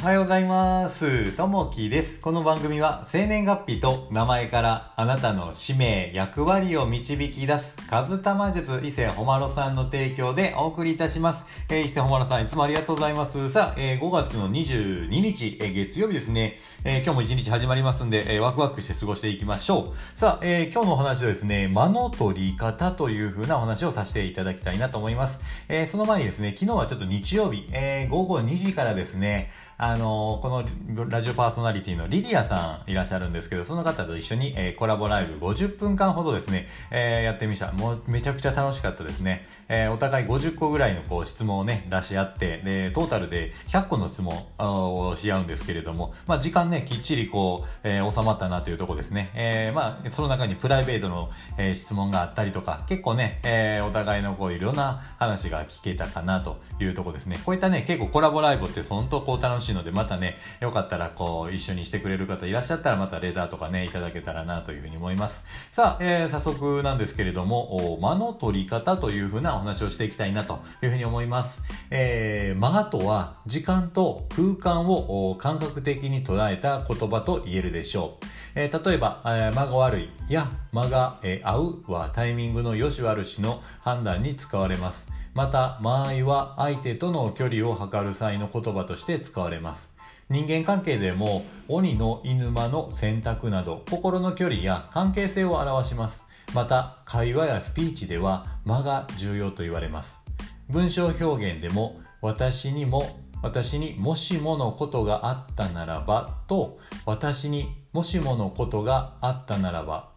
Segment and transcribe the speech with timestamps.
[0.00, 1.32] はようございます。
[1.32, 2.20] ともきです。
[2.20, 11.44] この番組は生年月日と名前からあなたの使命、役割を導き出す、カズタマ術伊勢ほまろさんの提供でお送りいたします。
[11.68, 13.50] えー、伊勢ほまろさんいつもありがとうございます。
[13.50, 16.60] さあ、えー5月の22日、えー月曜日ですね。
[16.84, 20.18] えー今日も一日始まりますんで、えーワクワクして過ごしていきましょう。
[20.18, 25.40] さあ、えー今日のお話はですね、間の取り方という風なお話をさせていただきたいなと思います。
[25.68, 29.50] えーその前にですね、昨日はちょっと日曜日、えー午後2時からですね、
[29.88, 37.72] あのこのラジオパーソナリティのリリアさんいらっしゃるんですけど、その方と一緒に、えーコラボライブ50分間ほどですね、えーやってみました。
[37.72, 39.48] もうめちゃくちゃ楽しかったですね。
[39.70, 49.30] えーお互い50個ぐらいのこう質問をね、出し合って、で、トータルで100個の質問をし合うんですけれども、まあ時間ね、きっちりこう、えー収まったなというとこですね。
[49.32, 57.40] えーまあ、その中にプライベートの、えー質問があったりとか、結構ね、えーお互いのこういろんな話が聞けたかなというとこですね。
[57.46, 65.44] こういったね、結構コラボライブって本当こう楽しいのので、またね、よかったらこう一緒にしてくれる方いらっしゃったらまたレターとかね、いただけたらなというふうに思います。
[65.72, 71.62] さあ、えー早速なんですけれども、間の取り方というふうなお話をしていきたいなというふうに思います。
[71.90, 78.24] えー、間とは時間と空間を感覚的に捉えた言葉と言えるでしょう。
[78.60, 85.06] えー例えば、えー間が悪いや間が、えー合うはタイミングの良し悪しの判断に使われます。
[85.32, 89.94] また、間合いは相手との距離を測る際の言葉として使われます。
[90.28, 100.20] 人間関係でも鬼の犬間の選択など心の距離や関係性を表しますまた会話やスピーチでは間が重要と言われます
[100.68, 110.10] 文章表現でも私にも私にもしものことがあったならばと私にもしものことがあったならば。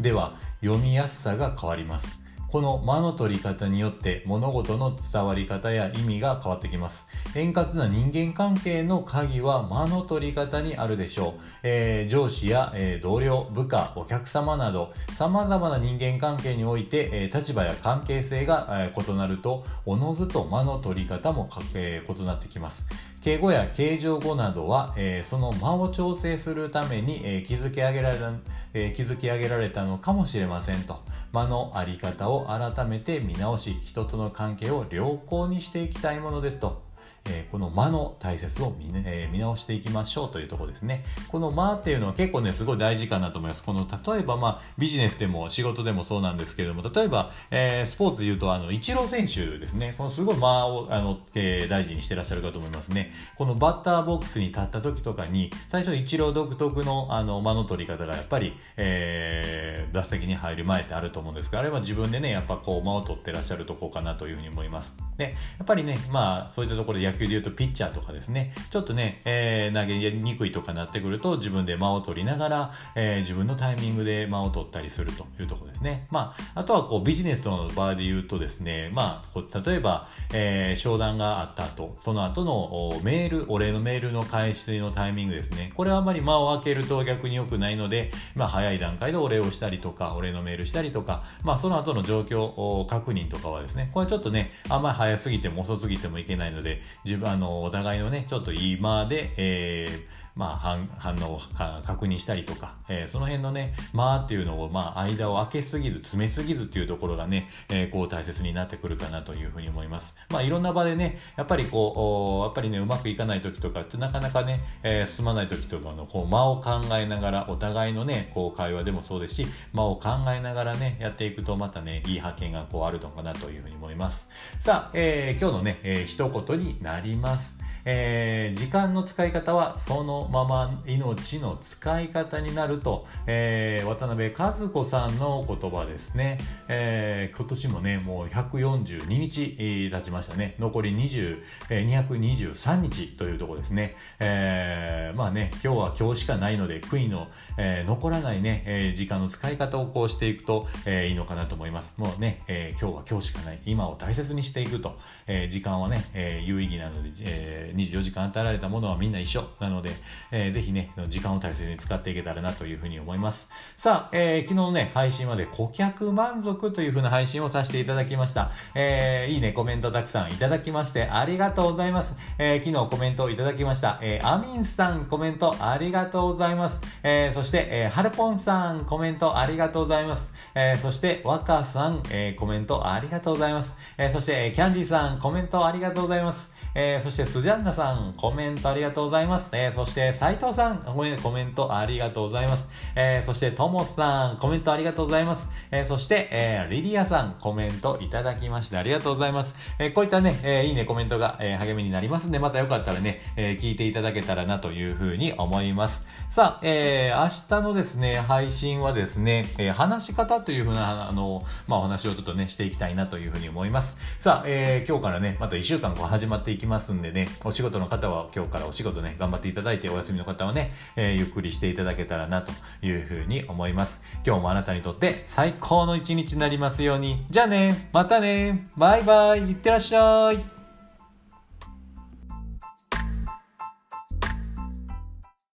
[0.00, 2.20] では読みやすさが変わります。
[2.50, 7.06] この間の取り方によって物事の伝わり方や意味が変わってきます。
[7.34, 22.86] 円滑な人間関係の鍵は間の取り方にあるでしょう、えー上司や、えー同僚部下お客様など様々な人間関係において、えー立場や関係性が、え異なるとおのずと間の取り方も、え異なってきます。
[23.20, 28.32] 敬語や敬情語などは、えその間を調整するために、え築き上げられた、
[28.72, 30.96] え築き上げられたのかもしれませんと。
[31.32, 36.82] 間のあり方を改めて見直し人との関係を良好にしていきたいものですと、
[37.26, 41.04] えこの間の大切を見,、ねえ見直していきましょうというところですね。
[41.28, 43.62] この間っていうのは結構ねすごい大事かなと思います。
[43.62, 49.94] この例えばまあビジネスでも仕事でもそうなんですけれども例えば、えースポーツで言うとあのイチロー選手ですね。
[49.98, 53.12] このすごい間をあの、えー大事にしてらっしゃるかと思いますね。
[53.36, 64.96] このバッターボックスに立った時とかに最初イチロー独特のあの間の取り方がやっぱり、えー打席に入る前ってあると思うんですがあれは自分でねやっぱこう間を取ってらっしゃるとこかなというふうに思います。
[65.16, 68.54] でやっぱりねまあそういったところで野球で言うとピッチャーとかですね。
[68.70, 76.06] ちょっとね、えー投げにくいとかなってくると自分で間を取りながら、えー自分のタイミングで間を取ったりするというとこですね。
[76.10, 85.72] まああとはこうビジネスとの場合で言うとですねまあこ例えば、えー商談があった後その後のメールお礼のメールの返しのタイミングですね。
[85.74, 101.40] これはあまり間を空けると逆に良くないので、まあ、早い段階でお礼をしたりとかお礼のメールしたりとか、まあ、その後の状況お確認とかはですねこれちょっとねあんまり早すぎても遅すぎてもいけないので自分あのお互いのねちょっと今で、えーまあ、反反応を
[101.84, 110.14] 確認したりとか、えーその辺のね、まあっていうのを、まあ、間を空けすぎず、詰めすぎずっていうところがね、えーこう大切になってくるかなというふうに思います。
[110.30, 124.28] まあ、いろんな場でね、やっぱりこう、やっぱりね、うまくいかない時とかってなかなかね、えー進まない時とかの、こう、間を考えながら、お互いのね、こう、会話でもそうですし、間を考えながらね、やっていくと、またね、いい発見がこう、あるのかなというふうに思います。
[124.60, 127.57] さあ、えー今日のね、えー一言になります。
[127.90, 136.38] えー時間の使い方はそのまま命の使い方になると、えー渡辺和子さんの言葉ですね、
[136.68, 139.56] えー今年もねもう142日
[139.90, 140.54] 経ちましたね。
[140.58, 151.94] 残り20、えー223日というところですね、えーまあね今日は今日しかないので悔いの、えー残らないね、えー時間の使い方をこうしていくと、えーいいのかなと思います。
[151.96, 153.60] もうね、えー今日は今日しかない。
[153.64, 159.44] 今を大切にしていくと、えー時間はね、えー有意義なので、えー24時間与えられたものはみんな一緒。
[159.60, 159.90] なので、
[160.30, 163.48] えーぜひね時間を大切に使っていけたらなというふうに思います。
[163.76, 186.52] さあ、えー昨日のね配信まで顧客満足というふうな配信をさせていただきました、えーいいねコメントたくさんいただきましてありがとうございます、えー昨日コメントをいただきました、えーアミンさんコメントありがとうございます、えーそして、えー、ハルポンさんコメントありがとうございます、えーそして若さん、えーコメントありがとうございます、えーそして、キャンディさんコメントありがとうございます。
[186.74, 189.50] えーそしてスジャンナさん、コメントありがとうございます。
[189.52, 192.68] えー、そして、斉藤さん、コメントありがとうございます。
[192.94, 195.48] えー、そして、ともさん、コメントありがとうございます。
[195.70, 199.56] えー、そして、えー、リリアさん、コメントいただきましてありがとうございます。
[199.78, 206.06] えー、こういったね、えー、いいね、コメントが、えー、励みになりますんで、またよかったらね、えー、聞いていただけたらなというふうに思います。
[206.30, 213.96] さあ、えー、明日のですね、配信はですね、えー、話し方というふうな、あの、まあ、お話をちょっとね、していきたいなというふうに思います。
[214.18, 222.52] さあ、えー、今日からね、また1週間こう始まっていきますんでね、お仕事の方は今日からお仕事ね、頑張っていただいて、お休みの方はね、えー、ゆっくりしていただけたらなと
[222.82, 224.02] いうふうに思います。
[224.26, 227.24] 今日もあなたにとって最高の一日になりますように。
[227.30, 230.57] じゃあね、またね、バイバイ、いってらっしゃい。